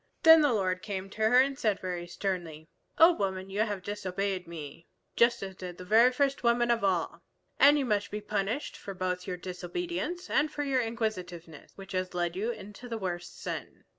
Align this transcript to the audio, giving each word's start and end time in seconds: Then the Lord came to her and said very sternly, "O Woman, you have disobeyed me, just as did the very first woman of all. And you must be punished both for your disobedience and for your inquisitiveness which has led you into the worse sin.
Then 0.23 0.41
the 0.41 0.51
Lord 0.51 0.81
came 0.81 1.11
to 1.11 1.29
her 1.29 1.39
and 1.39 1.59
said 1.59 1.79
very 1.79 2.07
sternly, 2.07 2.67
"O 2.97 3.11
Woman, 3.13 3.51
you 3.51 3.59
have 3.59 3.83
disobeyed 3.83 4.47
me, 4.47 4.87
just 5.15 5.43
as 5.43 5.55
did 5.55 5.77
the 5.77 5.85
very 5.85 6.11
first 6.11 6.43
woman 6.43 6.71
of 6.71 6.83
all. 6.83 7.21
And 7.59 7.77
you 7.77 7.85
must 7.85 8.09
be 8.09 8.19
punished 8.19 8.79
both 8.83 9.23
for 9.23 9.29
your 9.29 9.37
disobedience 9.37 10.27
and 10.27 10.51
for 10.51 10.63
your 10.63 10.81
inquisitiveness 10.81 11.73
which 11.75 11.91
has 11.91 12.15
led 12.15 12.35
you 12.35 12.49
into 12.49 12.89
the 12.89 12.97
worse 12.97 13.29
sin. 13.29 13.83